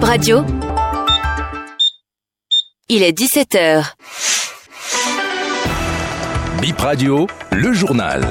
Bip 0.00 0.08
Radio. 0.08 0.44
Il 2.88 3.02
est 3.02 3.12
17h. 3.12 3.84
Bip 6.62 6.78
Radio, 6.78 7.26
le 7.52 7.74
journal. 7.74 8.26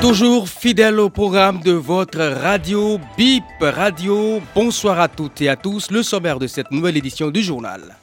Toujours 0.00 0.48
fidèle 0.48 0.98
au 0.98 1.08
programme 1.08 1.60
de 1.60 1.70
votre 1.70 2.18
radio 2.18 2.98
Bip 3.16 3.44
Radio. 3.60 4.40
Bonsoir 4.56 4.98
à 4.98 5.06
toutes 5.06 5.40
et 5.40 5.48
à 5.48 5.54
tous. 5.54 5.92
Le 5.92 6.02
sommaire 6.02 6.40
de 6.40 6.48
cette 6.48 6.72
nouvelle 6.72 6.96
édition 6.96 7.30
du 7.30 7.42
journal. 7.44 7.96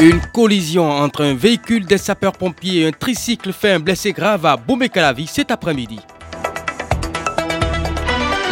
Une 0.00 0.20
collision 0.32 0.90
entre 0.90 1.22
un 1.22 1.34
véhicule 1.34 1.86
des 1.86 1.98
sapeurs-pompiers 1.98 2.80
et 2.80 2.88
un 2.88 2.90
tricycle 2.90 3.52
fait 3.52 3.72
un 3.72 3.78
blessé 3.78 4.12
grave 4.12 4.44
à 4.44 4.56
Boumekalavi 4.56 5.28
cet 5.28 5.52
après-midi. 5.52 6.00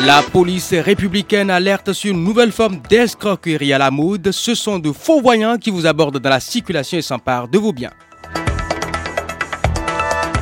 La 0.07 0.23
police 0.23 0.73
républicaine 0.73 1.51
alerte 1.51 1.93
sur 1.93 2.13
une 2.13 2.23
nouvelle 2.23 2.53
forme 2.53 2.81
d'escroquerie 2.89 3.73
à 3.73 3.79
la 3.79 3.91
mode. 3.91 4.31
Ce 4.31 4.55
sont 4.55 4.79
de 4.79 4.93
faux 4.93 5.21
voyants 5.21 5.59
qui 5.59 5.71
vous 5.71 5.85
abordent 5.85 6.19
dans 6.19 6.31
la 6.31 6.41
circulation 6.41 6.99
et 6.99 7.03
s'emparent 7.03 7.49
de 7.49 7.59
vos 7.59 7.73
biens. 7.73 7.93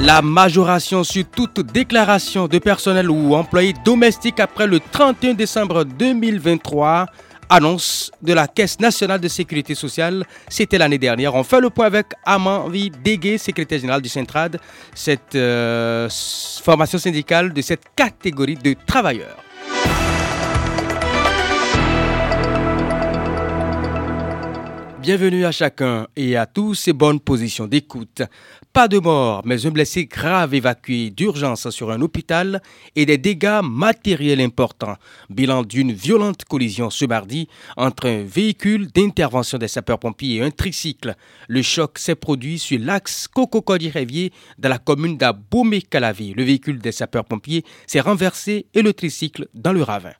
La 0.01 0.23
majoration 0.23 1.03
sur 1.03 1.25
toute 1.27 1.61
déclaration 1.61 2.47
de 2.47 2.59
personnel 2.59 3.11
ou 3.11 3.35
employé 3.35 3.75
domestique 3.85 4.41
après 4.41 4.67
le 4.67 4.81
31 4.81 5.35
décembre 5.35 5.85
2023 5.85 7.07
annonce 7.51 8.11
de 8.23 8.33
la 8.33 8.47
Caisse 8.47 8.79
nationale 8.81 9.21
de 9.21 9.29
sécurité 9.29 9.75
sociale. 9.75 10.25
C'était 10.49 10.79
l'année 10.79 10.99
dernière. 10.99 11.35
On 11.35 11.45
fait 11.45 11.61
le 11.61 11.69
point 11.69 11.87
avec 11.87 12.07
Amanvi 12.25 12.91
Dégué, 12.91 13.37
secrétaire 13.37 13.81
général 13.81 14.01
du 14.01 14.09
Centrad, 14.09 14.59
cette 14.95 15.35
euh, 15.35 16.09
formation 16.63 16.99
syndicale 16.99 17.53
de 17.53 17.61
cette 17.61 17.83
catégorie 17.95 18.55
de 18.57 18.75
travailleurs. 18.87 19.37
Bienvenue 25.03 25.47
à 25.47 25.51
chacun 25.51 26.07
et 26.15 26.37
à 26.37 26.45
tous 26.45 26.87
et 26.87 26.93
bonnes 26.93 27.21
positions 27.21 27.67
d'écoute. 27.67 28.21
Pas 28.71 28.87
de 28.87 28.99
mort, 28.99 29.41
mais 29.47 29.65
un 29.65 29.71
blessé 29.71 30.05
grave 30.05 30.53
évacué 30.53 31.09
d'urgence 31.09 31.71
sur 31.71 31.91
un 31.91 32.03
hôpital 32.03 32.61
et 32.95 33.07
des 33.07 33.17
dégâts 33.17 33.63
matériels 33.63 34.43
importants. 34.43 34.97
Bilan 35.31 35.63
d'une 35.63 35.93
violente 35.93 36.45
collision 36.45 36.91
ce 36.91 37.07
mardi 37.07 37.49
entre 37.79 38.11
un 38.11 38.25
véhicule 38.25 38.89
d'intervention 38.89 39.57
des 39.57 39.69
sapeurs-pompiers 39.69 40.37
et 40.37 40.43
un 40.43 40.51
tricycle. 40.51 41.15
Le 41.49 41.63
choc 41.63 41.99
s'est 41.99 42.15
produit 42.15 42.59
sur 42.59 42.79
l'axe 42.79 43.27
Cococody-Révier 43.27 44.33
dans 44.59 44.69
la 44.69 44.79
commune 44.79 45.17
d'Abomey-Calavi. 45.17 46.35
Le 46.35 46.45
véhicule 46.45 46.79
des 46.79 46.93
sapeurs-pompiers 46.93 47.65
s'est 47.87 48.01
renversé 48.01 48.67
et 48.75 48.83
le 48.83 48.93
tricycle 48.93 49.49
dans 49.55 49.73
le 49.73 49.83
ravin. 49.83 50.13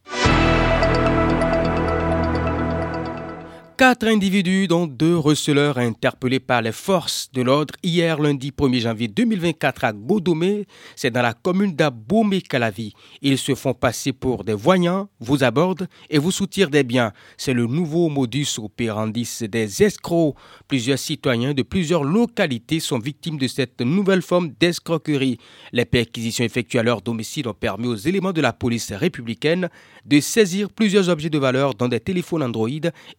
Quatre 3.81 4.09
individus, 4.09 4.69
dont 4.69 4.87
deux 4.87 5.17
receleurs 5.17 5.79
interpellés 5.79 6.39
par 6.39 6.61
les 6.61 6.71
forces 6.71 7.31
de 7.33 7.41
l'ordre 7.41 7.73
hier 7.83 8.21
lundi 8.21 8.51
1er 8.51 8.81
janvier 8.81 9.09
2024 9.09 9.85
à 9.85 9.93
Godomé, 9.95 10.67
c'est 10.95 11.11
dans 11.11 11.23
la 11.23 11.33
commune 11.33 11.75
d'Abomey-Calavi. 11.75 12.93
Ils 13.23 13.39
se 13.39 13.55
font 13.55 13.73
passer 13.73 14.13
pour 14.13 14.45
des 14.45 14.53
voyants, 14.53 15.09
vous 15.19 15.45
abordent 15.45 15.89
et 16.11 16.19
vous 16.19 16.31
soutirent 16.31 16.69
des 16.69 16.83
biens. 16.83 17.15
C'est 17.39 17.55
le 17.55 17.65
nouveau 17.65 18.11
modus 18.11 18.59
operandi 18.59 19.27
des 19.49 19.83
escrocs. 19.83 20.37
Plusieurs 20.69 20.99
citoyens 20.99 21.55
de 21.55 21.63
plusieurs 21.63 22.05
localités 22.05 22.81
sont 22.81 22.99
victimes 22.99 23.39
de 23.39 23.47
cette 23.47 23.81
nouvelle 23.81 24.21
forme 24.21 24.51
d'escroquerie. 24.61 25.39
Les 25.73 25.87
perquisitions 25.87 26.45
effectuées 26.45 26.81
à 26.81 26.83
leur 26.83 27.01
domicile 27.01 27.49
ont 27.49 27.55
permis 27.55 27.87
aux 27.87 27.97
éléments 27.97 28.35
de 28.35 28.43
la 28.43 28.53
police 28.53 28.93
républicaine 28.93 29.71
de 30.05 30.21
saisir 30.21 30.69
plusieurs 30.69 31.09
objets 31.09 31.31
de 31.31 31.39
valeur 31.39 31.75
dont 31.75 31.89
des 31.89 32.01
téléphones 32.01 32.43
Android 32.43 32.69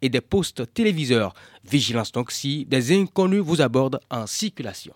et 0.04 0.10
des 0.10 0.22
postes 0.22 0.51
téléviseurs. 0.74 1.34
Vigilance 1.64 2.12
donc 2.12 2.32
si 2.32 2.66
des 2.66 2.94
inconnus 2.94 3.42
vous 3.42 3.62
abordent 3.62 4.00
en 4.10 4.28
circulation. 4.28 4.94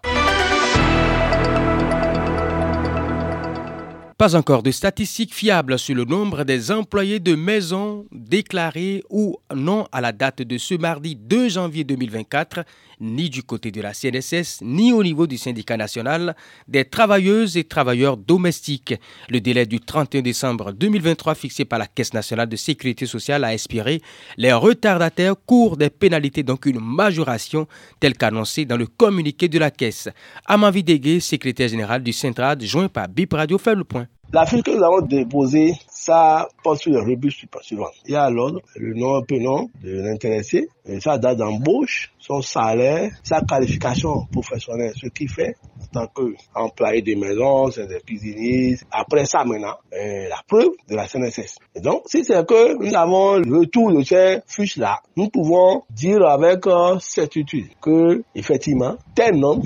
Pas 4.18 4.38
encore 4.38 4.64
de 4.64 4.72
statistiques 4.72 5.34
fiables 5.34 5.78
sur 5.78 5.94
le 5.94 6.06
nombre 6.06 6.46
des 6.46 6.72
employés 6.72 7.20
de 7.20 7.36
maisons 7.36 8.06
déclarés 8.14 9.04
ou 9.10 9.36
non 9.54 9.88
à 9.92 10.00
la 10.00 10.14
date 10.14 10.42
de 10.42 10.58
ce 10.58 10.74
mardi 10.74 11.18
2 11.18 11.50
janvier 11.50 11.84
2024, 11.84 12.64
ni 13.02 13.30
du 13.30 13.44
côté 13.44 13.72
de 13.72 13.82
la 13.82 13.94
CNSS, 13.94 14.60
ni 14.62 14.94
au 14.94 15.04
niveau 15.04 15.28
du 15.28 15.38
syndicat 15.38 15.76
national 15.76 16.34
des 16.70 16.86
travailleuses 16.86 17.58
et 17.58 17.66
travailleurs 17.66 18.16
domestiques. 18.16 18.96
Le 19.28 19.42
délai 19.42 19.66
du 19.66 19.82
31 19.82 20.22
décembre 20.22 20.72
2023 20.72 21.36
fixé 21.36 21.66
par 21.66 21.80
la 21.80 21.88
Caisse 21.88 22.14
nationale 22.14 22.48
de 22.48 22.56
sécurité 22.56 23.06
sociale 23.06 23.44
a 23.44 23.54
expiré. 23.54 24.02
Les 24.38 24.54
retardataires 24.54 25.36
courent 25.46 25.76
des 25.76 25.90
pénalités, 25.90 26.44
donc 26.44 26.66
une 26.68 26.80
majoration 26.80 27.68
telle 28.00 28.16
qu'annoncée 28.16 28.64
dans 28.64 28.78
le 28.78 28.88
communiqué 28.88 29.50
de 29.50 29.60
la 29.60 29.72
Caisse. 29.72 30.08
Amanvi 30.46 30.86
Dégué, 30.86 31.20
secrétaire 31.20 31.68
général 31.68 32.02
du 32.02 32.14
Centrad, 32.14 32.64
joint 32.64 32.88
par 32.88 33.10
BIP 33.10 33.34
Radio, 33.34 33.58
fait 33.58 33.76
le 33.76 33.84
point. 33.84 34.05
La 34.34 34.46
fiche 34.46 34.64
que 34.64 34.72
nous 34.72 34.84
avons 34.84 35.02
déposée, 35.02 35.74
ça 35.88 36.48
porte 36.64 36.82
sur 36.82 36.92
les 36.92 37.00
registres 37.16 37.48
suivants. 37.64 37.92
Il 38.06 38.14
y 38.14 38.16
a 38.16 38.30
l'ordre, 38.30 38.60
le 38.76 38.94
nom, 38.94 39.18
un 39.18 39.40
nom 39.40 39.70
de 39.82 40.02
l'intéressé, 40.02 40.68
sa 41.00 41.18
date 41.18 41.38
d'embauche, 41.38 42.12
son 42.20 42.42
salaire, 42.42 43.12
sa 43.24 43.42
qualification 43.42 44.26
professionnelle, 44.32 44.94
ce 44.96 45.08
qu'il 45.08 45.30
fait 45.30 45.56
en 45.96 46.08
tant 46.08 46.08
qu'employé 46.08 47.02
de 47.02 47.16
maison, 47.16 47.70
c'est 47.72 47.88
des 47.88 48.00
cuisiniers. 48.02 48.76
Après 48.92 49.26
ça, 49.26 49.46
maintenant, 49.46 49.76
euh, 49.94 50.28
la 50.28 50.42
preuve 50.48 50.72
de 50.90 50.96
la 50.96 51.08
CNSS. 51.08 51.56
Et 51.76 51.80
donc, 51.82 52.04
si 52.08 52.24
c'est 52.26 52.46
que 52.46 52.78
nous 52.84 52.96
avons 52.96 53.38
le 53.38 53.60
retour 53.60 53.94
de 53.94 54.02
ces 54.04 54.40
fiches-là, 54.48 55.00
nous 55.16 55.30
pouvons 55.30 55.84
dire 55.92 56.26
avec 56.26 56.66
euh, 56.68 56.98
certitude 57.00 57.68
que, 57.82 58.24
effectivement, 58.34 58.96
tel 59.16 59.38
nom 59.38 59.62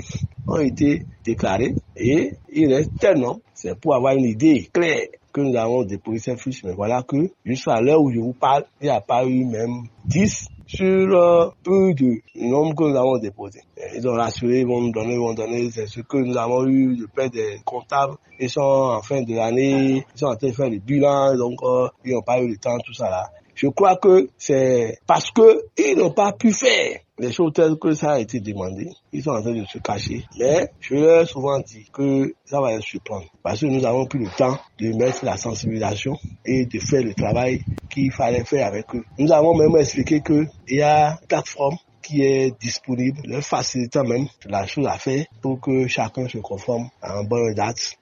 ont 0.50 0.58
été 0.58 1.04
déclarés 1.24 1.74
et 1.96 2.32
il 2.52 2.72
reste 2.72 2.90
tel 2.98 3.18
nom. 3.18 3.40
C'est 3.54 3.78
pour 3.78 3.94
avoir 3.94 4.14
une 4.14 4.24
idée 4.24 4.68
claire 4.72 5.06
que 5.32 5.40
nous 5.40 5.56
avons 5.56 5.84
déposé 5.84 6.18
ces 6.18 6.36
fiches. 6.36 6.64
Mais 6.64 6.72
voilà 6.72 7.02
que, 7.02 7.30
jusqu'à 7.44 7.80
l'heure 7.80 8.02
où 8.02 8.10
je 8.10 8.18
vous 8.18 8.32
parle, 8.32 8.64
il 8.80 8.84
n'y 8.84 8.90
a 8.90 9.00
pas 9.00 9.24
eu 9.24 9.44
même 9.44 9.84
10 10.06 10.46
sur 10.66 10.86
euh, 10.86 11.50
peu 11.64 11.92
de 11.94 12.20
nombre 12.36 12.74
que 12.74 12.84
nous 12.84 12.96
avons 12.96 13.18
déposé. 13.18 13.60
Ils 13.94 14.06
ont 14.08 14.14
rassuré, 14.14 14.60
ils 14.60 14.66
vont 14.66 14.80
nous 14.80 14.92
donner, 14.92 15.14
ils 15.14 15.18
vont 15.20 15.34
donner, 15.34 15.70
c'est 15.70 15.86
ce 15.86 16.00
que 16.00 16.16
nous 16.18 16.36
avons 16.36 16.66
eu 16.66 16.96
de 16.96 17.06
près 17.06 17.28
des 17.28 17.58
comptables. 17.64 18.14
Ils 18.38 18.50
sont 18.50 18.60
en 18.60 19.02
fin 19.02 19.22
de 19.22 19.34
l'année, 19.34 20.04
ils 20.14 20.18
sont 20.18 20.26
en 20.26 20.36
train 20.36 20.48
de 20.48 20.52
faire 20.52 20.70
le 20.70 20.78
bilan, 20.78 21.36
donc 21.36 21.58
euh, 21.62 21.88
ils 22.04 22.12
n'ont 22.14 22.22
pas 22.22 22.40
eu 22.40 22.48
le 22.48 22.56
temps, 22.56 22.78
tout 22.84 22.94
ça 22.94 23.10
là. 23.10 23.30
Je 23.54 23.66
crois 23.66 23.96
que 23.96 24.28
c'est 24.38 24.98
parce 25.06 25.30
que 25.32 25.64
ils 25.76 25.96
n'ont 25.98 26.12
pas 26.12 26.32
pu 26.32 26.52
faire 26.52 26.99
les 27.20 27.32
choses 27.32 27.52
telles 27.52 27.76
que 27.78 27.92
ça 27.92 28.12
a 28.12 28.18
été 28.18 28.40
demandé. 28.40 28.88
Ils 29.12 29.22
sont 29.22 29.30
en 29.30 29.42
train 29.42 29.52
de 29.54 29.64
se 29.66 29.78
cacher. 29.78 30.24
Mais 30.38 30.70
je 30.80 30.94
leur 30.94 31.22
ai 31.22 31.26
souvent 31.26 31.60
dit 31.60 31.84
que 31.92 32.34
ça 32.46 32.60
va 32.60 32.74
les 32.74 32.80
surprendre. 32.80 33.26
Parce 33.42 33.60
que 33.60 33.66
nous 33.66 33.84
avons 33.84 34.06
pris 34.06 34.18
le 34.18 34.30
temps 34.36 34.58
de 34.78 34.88
mettre 34.96 35.24
la 35.24 35.36
sensibilisation 35.36 36.16
et 36.46 36.64
de 36.64 36.78
faire 36.78 37.02
le 37.02 37.14
travail 37.14 37.62
qu'il 37.90 38.10
fallait 38.10 38.44
faire 38.44 38.66
avec 38.66 38.86
eux. 38.94 39.04
Nous 39.18 39.30
avons 39.30 39.54
même 39.54 39.76
expliqué 39.76 40.22
qu'il 40.22 40.48
y 40.68 40.80
a 40.82 41.10
une 41.20 41.26
plateforme 41.28 41.76
qui 42.02 42.22
est 42.22 42.58
disponible, 42.58 43.20
leur 43.24 43.42
facilitant 43.42 44.04
même 44.04 44.26
la 44.46 44.66
chose 44.66 44.86
à 44.86 44.96
faire 44.96 45.26
pour 45.42 45.60
que 45.60 45.86
chacun 45.86 46.26
se 46.26 46.38
conforme 46.38 46.88
à 47.02 47.18
un 47.18 47.24
bon 47.24 47.52
date. 47.54 47.98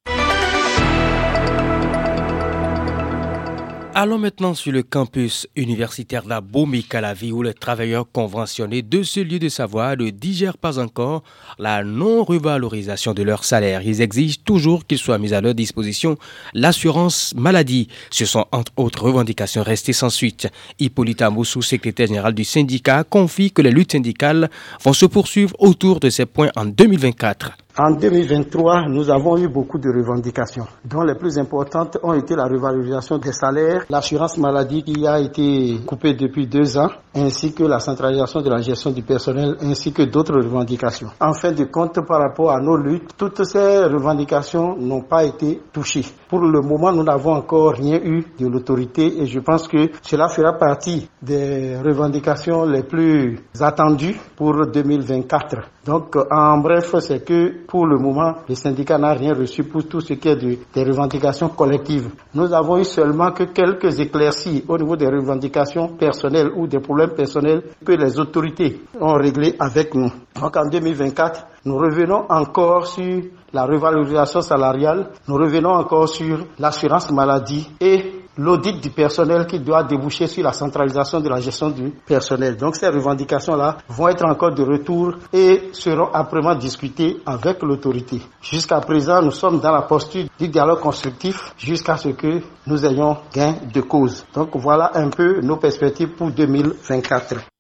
Allons 3.95 4.19
maintenant 4.19 4.55
sur 4.55 4.71
le 4.71 4.83
campus 4.83 5.49
universitaire 5.57 6.23
de 6.23 6.29
la 6.29 6.41
Bomi-Calavi 6.41 7.33
où 7.33 7.43
les 7.43 7.55
travailleurs 7.55 8.07
conventionnés 8.13 8.83
de 8.83 9.03
ce 9.03 9.19
lieu 9.19 9.39
de 9.39 9.49
savoir 9.49 9.97
ne 9.97 10.11
digèrent 10.11 10.59
pas 10.59 10.79
encore 10.79 11.25
la 11.59 11.83
non-revalorisation 11.83 13.15
de 13.15 13.23
leur 13.23 13.45
salaire. 13.45 13.83
Ils 13.83 14.01
exigent 14.01 14.39
toujours 14.45 14.87
qu'il 14.87 14.99
soit 14.99 15.19
mis 15.19 15.35
à 15.35 15.41
leur 15.41 15.55
disposition 15.55 16.17
l'assurance 16.55 17.35
maladie. 17.35 17.89
Ce 18.11 18.25
sont 18.25 18.47
entre 18.53 18.73
autres 18.77 19.03
revendications 19.03 19.63
restées 19.63 19.93
sans 19.93 20.11
suite. 20.11 20.49
Hippolyte 20.79 21.23
Amoussou, 21.23 21.63
secrétaire 21.63 22.07
général 22.07 22.35
du 22.35 22.45
syndicat, 22.45 23.05
confie 23.05 23.51
que 23.51 23.63
les 23.63 23.73
luttes 23.73 23.93
syndicales 23.93 24.51
vont 24.85 24.93
se 24.93 25.07
poursuivre 25.07 25.57
autour 25.59 25.99
de 25.99 26.11
ces 26.11 26.27
points 26.27 26.51
en 26.57 26.67
2024. 26.67 27.53
En 27.81 27.93
2023, 27.93 28.89
nous 28.89 29.09
avons 29.09 29.37
eu 29.39 29.47
beaucoup 29.47 29.79
de 29.79 29.89
revendications, 29.89 30.67
dont 30.85 31.03
les 31.03 31.15
plus 31.15 31.39
importantes 31.39 31.97
ont 32.03 32.13
été 32.13 32.35
la 32.35 32.47
revalorisation 32.47 33.19
des 33.19 33.31
salaires, 33.31 33.85
l'assurance 33.89 34.37
maladie 34.37 34.83
qui 34.83 35.07
a 35.07 35.21
été 35.21 35.79
coupée 35.87 36.15
depuis 36.15 36.49
deux 36.49 36.77
ans, 36.77 36.89
ainsi 37.15 37.55
que 37.55 37.63
la 37.63 37.79
centralisation 37.79 38.41
de 38.41 38.51
la 38.51 38.61
gestion 38.63 38.91
du 38.91 39.03
personnel, 39.05 39.55
ainsi 39.63 39.93
que 39.93 40.03
d'autres 40.03 40.35
revendications. 40.35 41.11
En 41.21 41.33
fin 41.35 41.53
de 41.53 41.67
compte, 41.67 42.05
par 42.05 42.19
rapport 42.21 42.51
à 42.51 42.61
nos 42.61 42.77
luttes, 42.77 43.11
toutes 43.17 43.45
ces 43.45 43.85
revendications 43.85 44.75
n'ont 44.77 45.03
pas 45.03 45.23
été 45.25 45.61
touchées. 45.73 46.05
Pour 46.29 46.41
le 46.41 46.61
moment, 46.61 46.91
nous 46.91 47.05
n'avons 47.05 47.33
encore 47.35 47.75
rien 47.75 48.01
eu 48.03 48.25
de 48.41 48.49
l'autorité 48.49 49.23
et 49.23 49.27
je 49.27 49.39
pense 49.39 49.69
que 49.69 49.89
cela 50.03 50.27
fera 50.29 50.55
partie 50.55 51.09
des 51.23 51.77
revendications 51.79 52.65
les 52.65 52.83
plus 52.83 53.39
attendues 53.61 54.17
pour 54.35 54.67
2024. 54.67 55.59
Donc, 55.87 56.17
en 56.31 56.59
bref, 56.59 56.95
c'est 56.99 57.25
que 57.25 57.68
pour 57.69 57.87
le 57.87 57.99
moment, 57.99 58.37
le 58.49 58.55
syndicat 58.55 58.97
n'a 58.97 59.13
rien 59.13 59.35
reçu 59.35 59.63
pour 59.63 59.87
tout 59.87 60.01
ce 60.01 60.15
qui 60.15 60.27
est 60.27 60.37
des 60.37 60.85
revendications 60.85 61.51
collectives. 61.51 62.09
Nous 62.35 62.51
avons 62.55 62.79
eu 62.79 62.85
seulement 62.85 63.31
que 63.33 63.45
quelques 63.45 64.01
éclaircies 64.01 64.65
au 64.67 64.79
niveau 64.79 64.97
des 64.97 65.07
revendications 65.07 65.89
personnelles 65.89 66.51
ou 66.57 66.67
des 66.67 66.81
problèmes 66.81 67.11
personnels 67.11 67.63
que 67.85 67.93
les 67.93 68.19
autorités 68.19 68.81
ont 68.99 69.13
réglés 69.17 69.55
avec 69.61 69.95
nous. 69.95 70.11
Donc 70.41 70.57
en 70.57 70.67
2024, 70.67 71.47
nous 71.67 71.77
revenons 71.77 72.25
encore 72.31 72.87
sur 72.87 73.23
la 73.53 73.67
revalorisation 73.67 74.41
salariale, 74.41 75.11
nous 75.29 75.35
revenons 75.35 75.73
encore 75.73 76.09
sur 76.09 76.39
l'assurance 76.59 77.11
maladie 77.13 77.69
et 77.81 78.18
l'audit 78.39 78.81
du 78.81 78.91
personnel 78.91 79.47
qui 79.47 79.59
doit 79.61 79.83
déboucher 79.83 80.27
sur 80.29 80.45
la 80.45 80.53
centralisation 80.53 81.21
de 81.21 81.29
la 81.29 81.41
gestion 81.41 81.71
du 81.71 81.91
personnel. 82.07 82.57
Donc 82.57 82.77
ces 82.77 82.89
revendications-là 82.89 83.79
vont 83.89 84.09
être 84.09 84.25
encore 84.25 84.55
de 84.55 84.63
retour 84.63 85.15
et 85.33 85.71
seront 85.73 86.09
après 86.13 86.39
discutées 86.57 87.19
avec 87.27 87.63
l'autorité. 87.63 88.23
Jusqu'à 88.41 88.81
présent, 88.81 89.21
nous 89.21 89.33
sommes 89.33 89.61
dans 89.61 89.73
la 89.73 89.83
posture 89.83 90.27
du 90.39 90.49
dialogue 90.49 90.81
constructif 90.81 91.53
jusqu'à 91.59 91.97
ce 91.97 92.11
que 92.11 92.41
nous 92.67 92.87
ayons 92.87 93.17
gain 93.35 93.57
de 93.73 93.81
cause. 93.81 94.25
Donc 94.33 94.51
voilà 94.55 94.93
un 94.95 95.11
peu 95.11 95.41
nos 95.41 95.57
perspectives 95.57 96.11
pour 96.15 96.31
2024. 96.31 97.58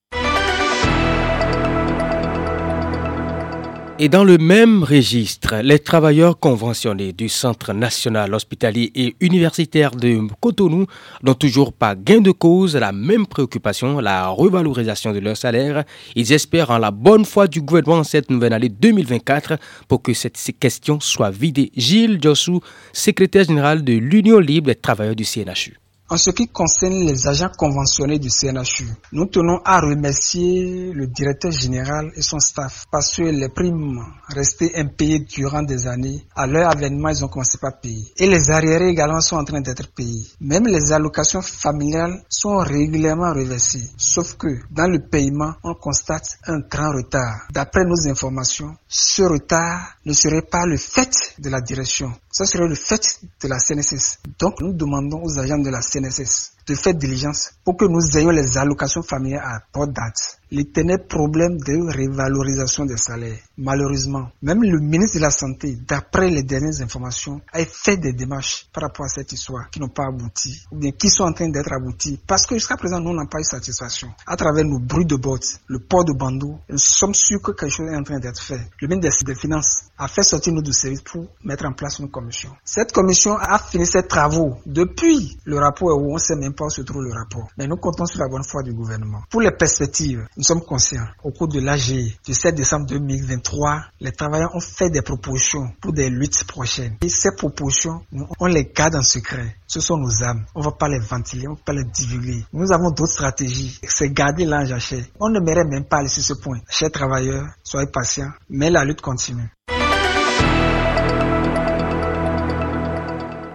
Et 4.00 4.09
dans 4.09 4.23
le 4.23 4.39
même 4.39 4.85
registre, 4.85 5.56
les 5.56 5.81
travailleurs 5.81 6.39
conventionnés 6.39 7.12
du 7.12 7.29
Centre 7.29 7.73
national 7.73 8.33
hospitalier 8.33 8.93
et 8.95 9.17
universitaire 9.19 9.91
de 9.91 10.21
Cotonou 10.41 10.87
n'ont 11.25 11.35
toujours 11.35 11.73
pas 11.73 11.97
gain 11.97 12.21
de 12.21 12.31
cause, 12.31 12.77
la 12.77 12.93
même 12.93 13.27
préoccupation, 13.27 13.99
la 13.99 14.29
revalorisation 14.29 15.11
de 15.11 15.19
leur 15.19 15.37
salaire. 15.37 15.83
Ils 16.15 16.33
espèrent 16.33 16.71
en 16.71 16.79
la 16.79 16.93
bonne 16.93 17.25
foi 17.25 17.49
du 17.49 17.61
gouvernement 17.61 18.05
cette 18.05 18.31
nouvelle 18.31 18.53
année 18.53 18.69
2024 18.69 19.59
pour 19.89 20.00
que 20.00 20.15
cette 20.15 20.39
question 20.61 21.00
soit 21.00 21.31
vidée. 21.31 21.73
Gilles 21.77 22.21
Jossou, 22.23 22.61
secrétaire 22.93 23.47
général 23.47 23.83
de 23.83 23.95
l'Union 23.95 24.39
libre 24.39 24.69
des 24.69 24.77
travailleurs 24.77 25.17
du 25.17 25.25
CNHU. 25.25 25.77
En 26.10 26.16
ce 26.16 26.31
qui 26.31 26.49
concerne 26.49 27.05
les 27.05 27.28
agents 27.28 27.50
conventionnés 27.55 28.19
du 28.19 28.31
CNHU, 28.31 28.87
nous 29.12 29.26
tenons 29.26 29.60
à 29.62 29.78
remercier 29.78 30.90
le 30.94 31.06
directeur 31.06 31.50
général 31.50 32.10
et 32.16 32.22
son 32.22 32.40
staff 32.40 32.87
parce 32.90 33.14
que 33.14 33.25
les 33.25 33.50
primes 33.50 34.00
restées 34.26 34.75
impayées 34.75 35.19
durant 35.19 35.62
des 35.62 35.87
années, 35.87 36.26
à 36.34 36.46
leur 36.46 36.70
avènement, 36.70 37.10
ils 37.10 37.22
ont 37.26 37.28
commencé 37.28 37.58
par 37.60 37.78
payer. 37.78 38.06
Et 38.16 38.26
les 38.26 38.50
arriérés 38.50 38.88
également 38.88 39.20
sont 39.20 39.37
en 39.37 39.44
train 39.44 39.60
d'être 39.60 39.93
payés. 39.93 40.25
Même 40.40 40.66
les 40.66 40.93
allocations 40.93 41.43
familiales 41.43 42.22
sont 42.31 42.56
régulièrement 42.56 43.34
reversées. 43.34 43.84
Sauf 43.99 44.32
que 44.38 44.49
dans 44.70 44.90
le 44.90 45.00
paiement, 45.00 45.56
on 45.62 45.75
constate 45.75 46.38
un 46.46 46.61
grand 46.61 46.90
retard. 46.90 47.49
D'après 47.52 47.84
nos 47.84 48.08
informations, 48.08 48.75
ce 48.88 49.25
retard 49.25 49.96
ne 50.06 50.14
serait 50.14 50.40
pas 50.40 50.64
le 50.64 50.78
fait 50.78 51.34
de 51.38 51.50
la 51.50 51.61
direction, 51.61 52.11
ce 52.32 52.46
serait 52.46 52.66
le 52.66 52.75
fait 52.76 53.20
de 53.43 53.49
la 53.49 53.58
CNSS. 53.58 54.20
Donc 54.38 54.62
nous 54.62 54.72
demandons 54.72 55.22
aux 55.22 55.38
agents 55.38 55.58
de 55.58 55.69
la 55.69 55.82
CNSS 55.82 55.98
perteneces. 55.99 56.57
De 56.69 56.75
faire 56.75 56.94
diligence 56.94 57.53
pour 57.65 57.76
que 57.76 57.87
nous 57.87 58.00
ayons 58.17 58.31
les 58.31 58.59
allocations 58.59 59.03
familiales 59.03 59.43
à 59.44 59.61
bonne 59.73 59.93
date 59.93 60.38
l'éternel 60.50 61.05
problème 61.06 61.59
de 61.59 61.93
révalorisation 61.93 62.85
des 62.87 62.97
salaires. 62.97 63.38
Malheureusement, 63.56 64.31
même 64.43 64.62
le 64.62 64.79
ministre 64.81 65.19
de 65.19 65.23
la 65.23 65.31
Santé, 65.31 65.76
d'après 65.87 66.31
les 66.31 66.43
dernières 66.43 66.81
informations, 66.81 67.41
a 67.53 67.65
fait 67.65 67.97
des 67.97 68.12
démarches 68.12 68.67
par 68.73 68.85
rapport 68.85 69.06
à 69.06 69.09
cette 69.09 69.32
histoire 69.32 69.69
qui 69.70 69.81
n'ont 69.81 69.88
pas 69.88 70.06
abouti, 70.06 70.62
ou 70.73 70.79
bien 70.79 70.93
qui 70.93 71.09
sont 71.11 71.25
en 71.25 71.32
train 71.32 71.49
d'être 71.49 71.73
abouties, 71.73 72.19
parce 72.26 72.47
que 72.47 72.55
jusqu'à 72.55 72.76
présent, 72.76 73.00
nous 73.00 73.12
n'avons 73.14 73.29
pas 73.29 73.41
eu 73.41 73.44
satisfaction. 73.44 74.09
À 74.26 74.37
travers 74.37 74.64
nos 74.64 74.79
bruits 74.79 75.05
de 75.05 75.17
bottes, 75.17 75.61
le 75.67 75.81
port 75.81 76.05
de 76.05 76.12
Bandou, 76.12 76.59
nous 76.69 76.79
sommes 76.79 77.14
sûrs 77.14 77.43
que 77.43 77.53
quelque 77.53 77.71
chose 77.73 77.91
est 77.93 77.97
en 77.97 78.03
train 78.03 78.19
d'être 78.19 78.41
fait. 78.41 78.61
Le 78.81 78.88
ministre 78.88 79.25
des 79.25 79.35
Finances 79.35 79.82
a 79.99 80.09
fait 80.09 80.23
sortir 80.23 80.53
nos 80.53 80.62
deux 80.62 80.73
services 80.73 81.03
pour 81.03 81.26
mettre 81.44 81.67
en 81.67 81.73
place 81.73 81.99
une 81.99 82.11
commission. 82.11 82.50
Cette 82.64 82.93
commission 82.93 83.37
a 83.37 83.59
fini 83.59 83.87
ses 83.87 84.06
travaux 84.06 84.56
depuis 84.64 85.38
le 85.44 85.59
rapport 85.59 85.99
où 86.00 86.14
on 86.14 86.19
sait 86.19 86.37
même 86.37 86.55
où 86.66 86.70
se 86.70 86.82
trouve 86.82 87.02
le 87.02 87.12
rapport. 87.12 87.49
Mais 87.56 87.66
nous 87.66 87.76
comptons 87.76 88.06
sur 88.06 88.20
la 88.20 88.28
bonne 88.28 88.44
foi 88.44 88.62
du 88.62 88.72
gouvernement. 88.72 89.22
Pour 89.31 89.40
les 89.40 89.50
perspectives, 89.50 90.26
nous 90.37 90.43
sommes 90.43 90.62
conscients. 90.62 91.06
Au 91.22 91.31
cours 91.31 91.49
de 91.49 91.60
l'AG 91.60 92.16
du 92.25 92.34
7 92.34 92.55
décembre 92.55 92.87
2023, 92.87 93.82
les 94.00 94.12
travailleurs 94.12 94.55
ont 94.55 94.60
fait 94.60 94.90
des 94.90 95.02
propositions 95.02 95.70
pour 95.81 95.93
des 95.93 96.10
luttes 96.10 96.44
prochaines. 96.44 96.96
Et 97.02 97.08
ces 97.08 97.34
propositions, 97.37 98.02
on 98.40 98.46
les 98.46 98.64
garde 98.75 98.96
en 98.96 99.02
secret. 99.02 99.56
Ce 99.66 99.81
sont 99.81 99.96
nos 99.96 100.22
âmes. 100.22 100.44
On 100.55 100.60
ne 100.60 100.64
va 100.64 100.72
pas 100.72 100.88
les 100.88 100.99
ventiler, 100.99 101.46
on 101.46 101.52
ne 101.52 101.56
va 101.56 101.62
pas 101.64 101.72
les 101.72 101.84
divulguer. 101.84 102.44
Nous 102.52 102.72
avons 102.72 102.90
d'autres 102.90 103.12
stratégies. 103.12 103.78
C'est 103.87 104.11
garder 104.11 104.44
l'ange 104.44 104.72
à 104.72 104.78
On 105.20 105.28
ne 105.28 105.40
mérite 105.40 105.69
même 105.69 105.84
pas 105.84 105.99
aller 105.99 106.08
sur 106.08 106.22
ce 106.22 106.34
point. 106.34 106.58
Chers 106.69 106.90
travailleurs, 106.90 107.46
soyez 107.62 107.87
patients, 107.87 108.31
mais 108.49 108.70
la 108.70 108.84
lutte 108.84 109.00
continue. 109.00 109.49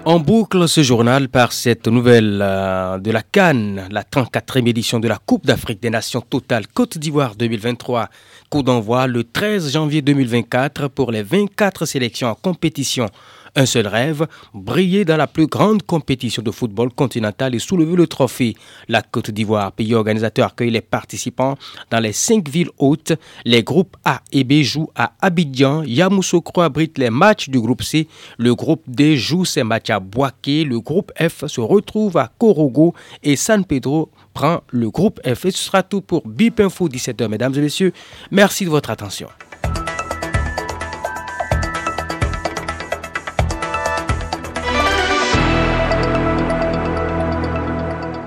On 0.05 0.19
boucle 0.19 0.67
ce 0.67 0.83
journal 0.83 1.29
par 1.29 1.53
cette 1.53 1.87
nouvelle 1.87 2.39
euh, 2.41 2.97
de 2.97 3.09
la 3.09 3.21
Cannes, 3.21 3.87
la 3.89 4.03
34e 4.03 4.67
édition 4.67 4.99
de 4.99 5.07
la 5.07 5.17
Coupe 5.17 5.45
d'Afrique 5.45 5.81
des 5.81 5.89
Nations 5.89 6.19
Totale 6.19 6.67
Côte 6.67 6.97
d'Ivoire 6.97 7.35
2023. 7.35 8.09
Coup 8.49 8.63
d'envoi 8.63 9.07
le 9.07 9.23
13 9.23 9.71
janvier 9.71 10.01
2024 10.01 10.89
pour 10.89 11.09
les 11.09 11.23
24 11.23 11.85
sélections 11.85 12.27
en 12.27 12.35
compétition. 12.35 13.05
Un 13.55 13.67
seul 13.67 13.85
rêve, 13.85 14.25
briller 14.55 15.05
dans 15.05 15.15
la 15.15 15.27
plus 15.27 15.45
grande 15.45 15.83
compétition 15.83 16.41
de 16.41 16.49
football 16.49 16.91
continental 16.91 17.53
et 17.53 17.59
soulever 17.59 17.95
le 17.95 18.07
trophée. 18.07 18.55
La 18.87 19.03
Côte 19.03 19.29
d'Ivoire, 19.29 19.71
pays 19.71 19.93
organisateur, 19.93 20.47
accueille 20.47 20.71
les 20.71 20.81
participants 20.81 21.55
dans 21.91 21.99
les 21.99 22.13
cinq 22.13 22.49
villes 22.49 22.71
hautes. 22.79 23.13
Les 23.45 23.61
groupes 23.61 23.95
A 24.05 24.21
et 24.31 24.43
B 24.43 24.63
jouent 24.63 24.89
à 24.95 25.13
Abidjan. 25.21 25.83
Yamoussoukro 25.83 26.61
abrite 26.61 26.97
les 26.97 27.11
matchs 27.11 27.49
du 27.49 27.59
groupe 27.59 27.83
C. 27.83 28.07
Le 28.39 28.55
groupe 28.55 28.81
D 28.87 29.17
joue 29.17 29.45
ses 29.45 29.63
matchs 29.63 29.91
à 29.91 29.99
Boaké. 29.99 30.63
Le 30.63 30.79
groupe 30.79 31.11
F 31.19 31.45
se 31.45 31.61
retrouve 31.61 32.17
à 32.17 32.31
Korogo 32.39 32.95
et 33.21 33.35
San 33.35 33.65
Pedro 33.65 34.09
prend 34.33 34.61
le 34.71 34.89
groupe 34.89 35.19
F. 35.23 35.45
Et 35.45 35.51
ce 35.51 35.59
sera 35.59 35.83
tout 35.83 36.01
pour 36.01 36.27
BIP 36.27 36.59
Info 36.59 36.89
17h, 36.89 37.27
mesdames 37.27 37.53
et 37.53 37.61
messieurs. 37.61 37.93
Merci 38.31 38.65
de 38.65 38.71
votre 38.71 38.89
attention. 38.89 39.27